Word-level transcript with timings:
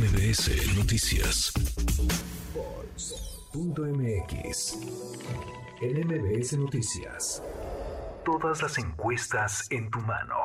MBS 0.00 0.76
Noticias. 0.78 1.52
Vox.mx. 2.54 3.58
En 5.82 6.06
MBS 6.08 6.56
Noticias. 6.56 7.42
Todas 8.24 8.62
las 8.62 8.78
encuestas 8.78 9.70
en 9.70 9.90
tu 9.90 9.98
mano. 9.98 10.36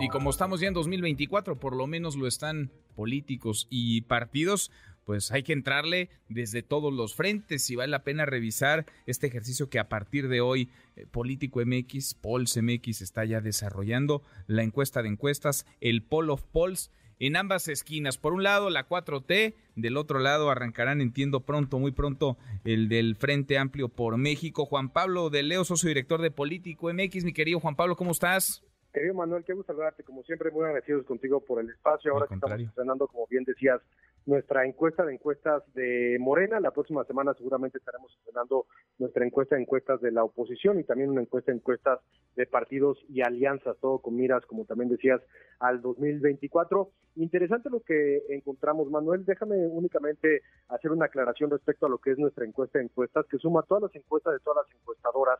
Y 0.00 0.08
como 0.08 0.30
estamos 0.30 0.58
ya 0.58 0.66
en 0.66 0.74
2024, 0.74 1.60
por 1.60 1.76
lo 1.76 1.86
menos 1.86 2.16
lo 2.16 2.26
están 2.26 2.72
políticos 2.96 3.68
y 3.70 4.00
partidos, 4.00 4.72
pues 5.04 5.30
hay 5.30 5.44
que 5.44 5.52
entrarle 5.52 6.10
desde 6.28 6.64
todos 6.64 6.92
los 6.92 7.14
frentes 7.14 7.70
y 7.70 7.76
vale 7.76 7.92
la 7.92 8.02
pena 8.02 8.26
revisar 8.26 8.84
este 9.06 9.28
ejercicio 9.28 9.70
que 9.70 9.78
a 9.78 9.88
partir 9.88 10.26
de 10.26 10.40
hoy 10.40 10.70
eh, 10.96 11.06
Político 11.06 11.60
MX, 11.64 12.14
Polls 12.14 12.60
MX 12.60 13.00
está 13.00 13.24
ya 13.24 13.40
desarrollando, 13.40 14.24
la 14.48 14.64
encuesta 14.64 15.02
de 15.02 15.10
encuestas, 15.10 15.66
el 15.80 16.02
Poll 16.02 16.30
of 16.30 16.42
Polls 16.50 16.90
en 17.26 17.36
ambas 17.36 17.68
esquinas. 17.68 18.18
Por 18.18 18.32
un 18.32 18.42
lado, 18.42 18.70
la 18.70 18.88
4T, 18.88 19.54
del 19.76 19.96
otro 19.96 20.18
lado 20.18 20.50
arrancarán, 20.50 21.00
entiendo 21.00 21.40
pronto, 21.40 21.78
muy 21.78 21.92
pronto, 21.92 22.36
el 22.64 22.88
del 22.88 23.16
Frente 23.16 23.58
Amplio 23.58 23.88
por 23.88 24.16
México. 24.18 24.66
Juan 24.66 24.90
Pablo 24.90 25.30
de 25.30 25.42
Leo, 25.42 25.64
socio 25.64 25.88
director 25.88 26.20
de 26.20 26.30
Político 26.30 26.92
MX. 26.92 27.24
Mi 27.24 27.32
querido 27.32 27.60
Juan 27.60 27.76
Pablo, 27.76 27.96
¿cómo 27.96 28.10
estás? 28.10 28.62
Querido 28.92 29.14
Manuel, 29.14 29.42
qué 29.44 29.54
gusto 29.54 29.72
saludarte. 29.72 30.04
Como 30.04 30.22
siempre, 30.22 30.50
muy 30.50 30.64
agradecidos 30.64 31.04
contigo 31.06 31.40
por 31.40 31.60
el 31.60 31.70
espacio. 31.70 32.12
Ahora 32.12 32.26
que 32.28 32.34
estamos 32.34 32.60
estrenando, 32.60 33.08
como 33.08 33.26
bien 33.26 33.44
decías, 33.44 33.80
nuestra 34.26 34.66
encuesta 34.66 35.04
de 35.04 35.14
encuestas 35.14 35.62
de 35.74 36.16
Morena. 36.20 36.60
La 36.60 36.70
próxima 36.70 37.04
semana 37.04 37.34
seguramente 37.34 37.78
estaremos 37.78 38.12
estrenando 38.16 38.66
nuestra 38.98 39.24
encuesta 39.24 39.56
de 39.56 39.62
encuestas 39.62 40.00
de 40.00 40.12
la 40.12 40.24
oposición 40.24 40.80
y 40.80 40.84
también 40.84 41.10
una 41.10 41.22
encuesta 41.22 41.52
de 41.52 41.58
encuestas 41.58 42.00
de 42.36 42.46
partidos 42.46 42.98
y 43.08 43.20
alianzas, 43.20 43.76
todo 43.80 43.98
con 43.98 44.16
miras, 44.16 44.44
como 44.46 44.64
también 44.64 44.90
decías, 44.90 45.20
al 45.60 45.82
2024. 45.82 46.90
Interesante 47.16 47.70
lo 47.70 47.80
que 47.80 48.22
encontramos, 48.30 48.90
Manuel. 48.90 49.24
Déjame 49.24 49.56
únicamente 49.66 50.42
hacer 50.68 50.90
una 50.90 51.06
aclaración 51.06 51.50
respecto 51.50 51.86
a 51.86 51.88
lo 51.88 51.98
que 51.98 52.12
es 52.12 52.18
nuestra 52.18 52.44
encuesta 52.44 52.78
de 52.78 52.86
encuestas, 52.86 53.26
que 53.26 53.38
suma 53.38 53.62
todas 53.62 53.84
las 53.84 53.94
encuestas 53.94 54.32
de 54.32 54.40
todas 54.40 54.66
las 54.66 54.80
encuestadoras 54.80 55.38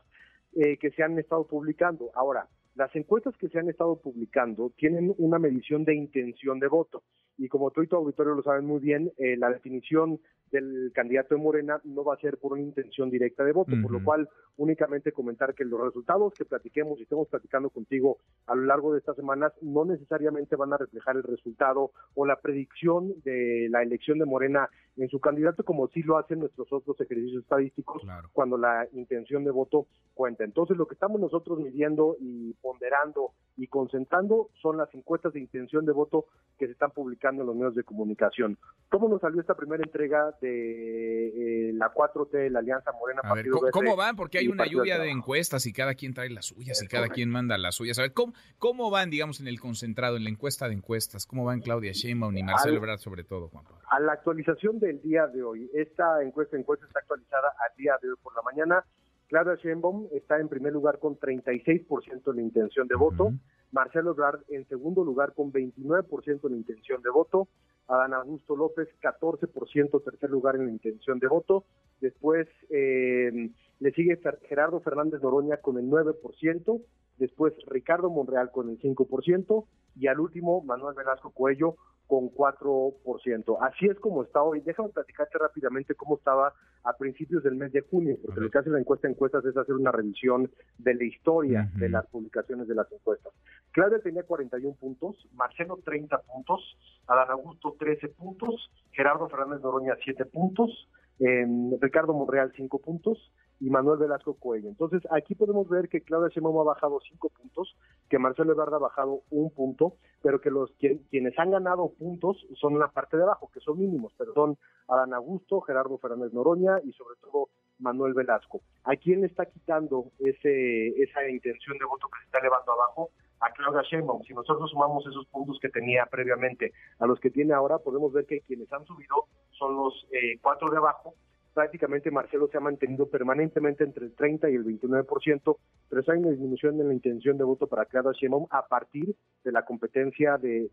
eh, 0.55 0.77
que 0.77 0.91
se 0.91 1.03
han 1.03 1.19
estado 1.19 1.45
publicando. 1.47 2.11
Ahora, 2.15 2.47
las 2.75 2.93
encuestas 2.95 3.35
que 3.37 3.49
se 3.49 3.59
han 3.59 3.69
estado 3.69 4.01
publicando 4.01 4.71
tienen 4.77 5.13
una 5.17 5.39
medición 5.39 5.85
de 5.85 5.95
intención 5.95 6.59
de 6.59 6.67
voto 6.67 7.03
y 7.37 7.47
como 7.47 7.71
tú 7.71 7.83
y 7.83 7.87
tu 7.87 7.95
auditorio 7.95 8.33
lo 8.33 8.43
saben 8.43 8.65
muy 8.65 8.79
bien, 8.79 9.11
eh, 9.17 9.35
la 9.37 9.49
definición 9.49 10.19
del 10.55 10.91
candidato 10.93 11.35
de 11.35 11.41
Morena 11.41 11.79
no 11.83 12.03
va 12.03 12.15
a 12.15 12.17
ser 12.17 12.37
por 12.37 12.53
una 12.53 12.61
intención 12.61 13.09
directa 13.09 13.43
de 13.43 13.51
voto, 13.51 13.73
por 13.81 13.91
lo 13.91 14.03
cual 14.03 14.29
únicamente 14.57 15.11
comentar 15.11 15.53
que 15.53 15.65
los 15.65 15.81
resultados 15.81 16.33
que 16.33 16.45
platiquemos 16.45 16.99
y 16.99 17.03
estemos 17.03 17.27
platicando 17.27 17.69
contigo 17.69 18.17
a 18.47 18.55
lo 18.55 18.63
largo 18.63 18.93
de 18.93 18.99
estas 18.99 19.15
semanas 19.15 19.53
no 19.61 19.85
necesariamente 19.85 20.55
van 20.55 20.73
a 20.73 20.77
reflejar 20.77 21.17
el 21.17 21.23
resultado 21.23 21.91
o 22.13 22.25
la 22.25 22.37
predicción 22.37 23.13
de 23.23 23.67
la 23.69 23.83
elección 23.83 24.17
de 24.19 24.25
Morena 24.25 24.69
en 24.97 25.09
su 25.09 25.19
candidato 25.19 25.63
como 25.63 25.87
sí 25.89 26.01
lo 26.03 26.17
hacen 26.17 26.39
nuestros 26.39 26.71
otros 26.71 26.99
ejercicios 27.01 27.43
estadísticos 27.43 28.01
cuando 28.31 28.57
la 28.57 28.87
intención 28.93 29.43
de 29.43 29.51
voto 29.51 29.87
cuenta. 30.13 30.43
Entonces 30.43 30.77
lo 30.77 30.87
que 30.87 30.93
estamos 30.93 31.19
nosotros 31.19 31.59
midiendo 31.59 32.15
y 32.19 32.53
ponderando 32.61 33.31
y 33.57 33.67
concentrando 33.67 34.49
son 34.61 34.77
las 34.77 34.93
encuestas 34.93 35.33
de 35.33 35.39
intención 35.39 35.85
de 35.85 35.91
voto 35.91 36.25
que 36.57 36.65
se 36.65 36.73
están 36.73 36.91
publicando 36.91 37.41
en 37.41 37.47
los 37.47 37.55
medios 37.55 37.75
de 37.75 37.83
comunicación. 37.83 38.57
¿Cómo 38.89 39.09
nos 39.09 39.21
salió 39.21 39.41
esta 39.41 39.55
primera 39.55 39.83
entrega 39.83 40.33
de 40.41 41.69
eh, 41.69 41.73
la 41.73 41.93
4T, 41.93 42.49
la 42.49 42.59
Alianza 42.59 42.91
Morena 42.93 43.21
a 43.23 43.33
ver, 43.33 43.47
¿cómo, 43.71 43.95
van? 43.95 44.15
Porque 44.15 44.37
hay 44.37 44.47
una 44.47 44.65
lluvia 44.65 44.99
de 44.99 45.09
encuestas 45.09 45.65
y 45.65 45.73
cada 45.73 45.95
quien 45.95 46.13
trae 46.13 46.29
las 46.29 46.45
suyas 46.45 46.81
y 46.81 46.87
cada 46.87 47.09
quien 47.09 47.29
manda 47.29 47.57
las 47.57 47.75
suyas. 47.75 47.99
A 47.99 48.03
ver, 48.03 48.13
¿cómo, 48.13 48.33
¿cómo 48.57 48.89
van, 48.89 49.09
digamos, 49.09 49.39
en 49.39 49.47
el 49.47 49.59
concentrado, 49.59 50.17
en 50.17 50.23
la 50.23 50.29
encuesta 50.29 50.67
de 50.67 50.75
encuestas? 50.75 51.25
¿Cómo 51.25 51.45
van 51.45 51.61
Claudia 51.61 51.91
Sheinbaum 51.91 52.37
y 52.37 52.43
Marcelo 52.43 52.77
Ebrard 52.77 52.99
sobre 52.99 53.23
todo, 53.23 53.49
Juan 53.49 53.63
Pablo? 53.63 53.81
A 53.89 53.99
la 53.99 54.13
actualización 54.13 54.79
del 54.79 55.01
día 55.01 55.27
de 55.27 55.43
hoy, 55.43 55.69
esta 55.73 56.21
encuesta, 56.23 56.57
encuesta 56.57 56.85
está 56.85 56.99
actualizada 56.99 57.49
al 57.49 57.75
día 57.77 57.97
de 58.01 58.09
hoy 58.09 58.15
por 58.21 58.35
la 58.35 58.41
mañana. 58.41 58.85
Claudia 59.27 59.55
Sheinbaum 59.55 60.07
está 60.11 60.39
en 60.39 60.49
primer 60.49 60.73
lugar 60.73 60.99
con 60.99 61.17
36% 61.17 62.23
de 62.23 62.33
la 62.33 62.41
intención 62.41 62.87
de 62.87 62.95
voto. 62.95 63.33
Marcelo 63.71 64.11
Ebrard 64.11 64.41
en 64.49 64.67
segundo 64.67 65.03
lugar 65.03 65.33
con 65.33 65.51
29% 65.51 66.41
de 66.41 66.49
la 66.49 66.55
intención 66.55 67.01
de 67.01 67.09
voto. 67.09 67.47
Adán 67.87 68.13
Augusto 68.13 68.55
López 68.55 68.87
14% 69.01 70.03
tercer 70.03 70.29
lugar 70.29 70.55
en 70.55 70.65
la 70.65 70.71
intención 70.71 71.19
de 71.19 71.27
voto. 71.27 71.65
Después 72.01 72.47
eh, 72.69 73.49
le 73.85 73.91
sigue 73.91 74.19
Gerardo 74.49 74.79
Fernández 74.79 75.21
Noroña 75.21 75.57
con 75.57 75.77
el 75.77 75.85
9%. 75.85 76.81
Después 77.19 77.53
Ricardo 77.67 78.09
Monreal 78.09 78.49
con 78.51 78.69
el 78.69 78.79
5%. 78.81 79.65
Y 79.97 80.07
al 80.07 80.19
último 80.19 80.63
Manuel 80.63 80.95
Velasco 80.95 81.29
Cuello 81.29 81.75
con 82.07 82.31
4%. 82.31 83.57
Así 83.61 83.85
es 83.85 83.99
como 83.99 84.23
está 84.23 84.41
hoy. 84.41 84.61
Déjame 84.61 84.89
platicarte 84.89 85.37
rápidamente 85.37 85.93
cómo 85.93 86.17
estaba 86.17 86.53
a 86.83 86.93
principios 86.97 87.43
del 87.43 87.55
mes 87.55 87.71
de 87.73 87.81
junio, 87.81 88.17
porque 88.23 88.41
lo 88.41 88.49
que 88.49 88.57
hace 88.57 88.69
la 88.71 88.79
encuesta 88.79 89.07
de 89.07 89.13
encuestas 89.13 89.45
es 89.45 89.55
hacer 89.55 89.75
una 89.75 89.91
revisión 89.91 90.51
de 90.79 90.93
la 90.95 91.03
historia 91.03 91.71
de 91.75 91.89
las 91.89 92.07
publicaciones 92.07 92.67
de 92.67 92.75
las 92.75 92.91
encuestas. 92.91 93.33
Claudia 93.75 93.99
tenía 93.99 94.23
41 94.23 94.77
puntos, 94.79 95.27
Marcelo 95.33 95.77
30 95.83 96.17
puntos, 96.19 96.77
Adán 97.07 97.29
Augusto 97.31 97.75
13 97.77 98.07
puntos, 98.07 98.71
Gerardo 98.93 99.27
Fernández 99.27 99.61
Noroña 99.61 99.97
7 100.01 100.23
puntos, 100.27 100.87
eh, 101.19 101.45
Ricardo 101.81 102.13
Monreal 102.13 102.53
5 102.55 102.79
puntos, 102.79 103.17
y 103.59 103.69
Manuel 103.69 103.99
Velasco 103.99 104.35
Cuello. 104.35 104.69
Entonces, 104.69 105.01
aquí 105.11 105.35
podemos 105.35 105.67
ver 105.67 105.89
que 105.89 106.01
Claudia 106.01 106.29
Sheinbaum 106.29 106.59
ha 106.59 106.73
bajado 106.73 106.99
cinco 107.09 107.29
puntos, 107.29 107.75
que 108.09 108.19
Marcelo 108.19 108.53
Ebrard 108.53 108.73
ha 108.73 108.79
bajado 108.79 109.23
un 109.29 109.49
punto, 109.49 109.95
pero 110.21 110.39
que 110.41 110.49
los 110.49 110.71
quienes 111.09 111.37
han 111.37 111.51
ganado 111.51 111.89
puntos 111.97 112.45
son 112.55 112.79
la 112.79 112.89
parte 112.89 113.17
de 113.17 113.23
abajo, 113.23 113.49
que 113.53 113.59
son 113.59 113.79
mínimos, 113.79 114.13
pero 114.17 114.33
son 114.33 114.57
Adán 114.87 115.13
Augusto, 115.13 115.61
Gerardo 115.61 115.97
Fernández 115.97 116.33
Noroña 116.33 116.79
y 116.83 116.91
sobre 116.93 117.15
todo 117.21 117.49
Manuel 117.79 118.13
Velasco. 118.13 118.61
¿A 118.83 118.95
quién 118.95 119.21
le 119.21 119.27
está 119.27 119.45
quitando 119.45 120.11
ese 120.19 120.87
esa 121.01 121.27
intención 121.29 121.77
de 121.77 121.85
voto 121.85 122.07
que 122.07 122.19
se 122.19 122.25
está 122.25 122.39
elevando 122.39 122.71
abajo? 122.71 123.09
A 123.45 123.51
Claudia 123.51 123.83
Sheinbaum. 123.83 124.23
Si 124.23 124.33
nosotros 124.33 124.71
sumamos 124.71 125.05
esos 125.05 125.27
puntos 125.27 125.59
que 125.61 125.69
tenía 125.69 126.07
previamente 126.07 126.73
a 126.99 127.05
los 127.05 127.19
que 127.19 127.29
tiene 127.29 127.53
ahora, 127.53 127.77
podemos 127.77 128.11
ver 128.11 128.25
que 128.25 128.41
quienes 128.41 128.71
han 128.73 128.85
subido 128.85 129.27
son 129.51 129.75
los 129.75 130.07
eh, 130.11 130.39
cuatro 130.41 130.71
de 130.71 130.77
abajo. 130.77 131.13
Prácticamente 131.53 132.09
Marcelo 132.09 132.47
se 132.47 132.57
ha 132.57 132.61
mantenido 132.61 133.07
permanentemente 133.07 133.83
entre 133.83 134.05
el 134.05 134.15
30 134.15 134.49
y 134.49 134.55
el 134.55 134.65
29%, 134.65 135.57
pero 135.89 136.03
hay 136.07 136.19
una 136.19 136.31
disminución 136.31 136.81
en 136.81 136.87
la 136.87 136.93
intención 136.93 137.37
de 137.37 137.43
voto 137.43 137.67
para 137.67 137.85
Claudia 137.85 138.11
Sheinbaum 138.13 138.47
a 138.49 138.65
partir 138.65 139.15
de 139.43 139.51
la 139.51 139.63
competencia 139.63 140.37
de, 140.37 140.69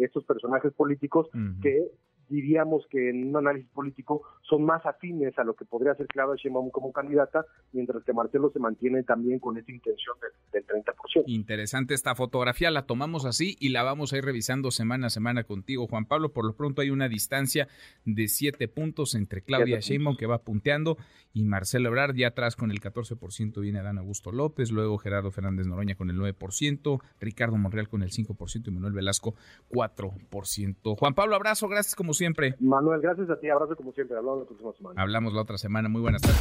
estos 0.00 0.24
personajes 0.24 0.72
políticos 0.72 1.30
que 1.62 1.86
diríamos 2.30 2.86
que 2.88 3.10
en 3.10 3.28
un 3.28 3.36
análisis 3.36 3.68
político 3.70 4.22
son 4.42 4.64
más 4.64 4.86
afines 4.86 5.36
a 5.38 5.44
lo 5.44 5.54
que 5.54 5.64
podría 5.64 5.94
ser 5.94 6.06
Claudia 6.06 6.40
Sheinbaum 6.40 6.70
como 6.70 6.92
candidata, 6.92 7.44
mientras 7.72 8.04
que 8.04 8.12
Marcelo 8.12 8.50
se 8.50 8.60
mantiene 8.60 9.02
también 9.02 9.38
con 9.40 9.58
esa 9.58 9.70
intención 9.70 10.16
del, 10.52 10.66
30%. 10.66 11.24
Interesante 11.26 11.94
esta 11.94 12.14
fotografía, 12.14 12.70
la 12.70 12.86
tomamos 12.86 13.24
así 13.24 13.56
y 13.58 13.70
la 13.70 13.82
vamos 13.82 14.12
a 14.12 14.18
ir 14.18 14.24
revisando 14.24 14.70
semana 14.70 15.08
a 15.08 15.10
semana 15.10 15.42
contigo, 15.44 15.86
Juan 15.88 16.06
Pablo. 16.06 16.32
Por 16.32 16.44
lo 16.44 16.54
pronto 16.54 16.82
hay 16.82 16.90
una 16.90 17.08
distancia 17.08 17.68
de 18.04 18.28
siete 18.28 18.68
puntos 18.68 19.14
entre 19.14 19.42
Claudia 19.42 19.80
Sheinbaum, 19.80 20.16
que 20.16 20.26
va 20.26 20.42
punteando, 20.42 20.96
y 21.32 21.44
Marcelo 21.44 21.88
Ebrard, 21.88 22.14
ya 22.14 22.28
atrás 22.28 22.54
con 22.54 22.70
el 22.70 22.80
14% 22.80 23.60
viene 23.60 23.80
Adán 23.80 23.98
Augusto 23.98 24.30
López, 24.30 24.70
luego 24.70 24.98
Gerardo 24.98 25.30
Fernández 25.32 25.66
Noroña 25.66 25.96
con 25.96 26.10
el 26.10 26.16
9%, 26.16 27.00
Ricardo 27.18 27.56
Monreal 27.56 27.88
con 27.88 28.02
el 28.02 28.10
5% 28.10 28.68
y 28.68 28.70
Manuel 28.70 28.92
Velasco 28.92 29.34
4%. 29.70 30.96
Juan 30.96 31.14
Pablo, 31.14 31.34
abrazo, 31.34 31.68
gracias 31.68 31.96
como 31.96 32.14
siempre. 32.20 32.54
Manuel, 32.60 33.00
gracias 33.00 33.30
a 33.30 33.40
ti, 33.40 33.48
abrazo 33.48 33.74
como 33.74 33.92
siempre. 33.92 34.16
Hablamos 34.16 34.40
la 34.40 34.46
próxima 34.46 34.72
semana. 34.74 35.02
Hablamos 35.02 35.32
la 35.32 35.40
otra 35.40 35.58
semana. 35.58 35.88
Muy 35.88 36.02
buenas 36.02 36.22
tardes. 36.22 36.38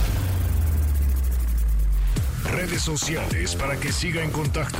Redes 2.52 2.82
sociales 2.82 3.56
para 3.56 3.80
que 3.80 3.92
siga 3.92 4.22
en 4.24 4.32
contacto: 4.32 4.80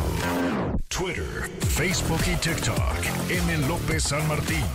Twitter, 0.90 1.50
Facebook 1.78 2.22
y 2.28 2.36
TikTok. 2.36 3.00
M. 3.30 3.68
López 3.68 4.04
San 4.04 4.28
Martín. 4.28 4.66